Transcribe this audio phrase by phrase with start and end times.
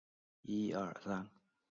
[0.43, 1.29] 庆应义塾大学毕业。